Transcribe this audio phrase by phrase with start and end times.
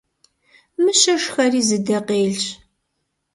[0.81, 2.43] Мыщэ шхэри зы дэ къелщ.